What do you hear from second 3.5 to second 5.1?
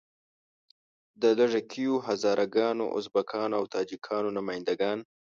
او تاجیکانو نماینده ګان.